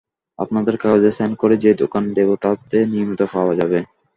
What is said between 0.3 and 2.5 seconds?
আপনাদের কাগজে সাইন করে যে দোকান দেবো,